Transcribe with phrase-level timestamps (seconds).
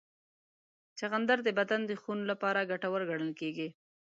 [0.97, 3.67] چغندر د بدن د خون لپاره ګټور ګڼل کېږي.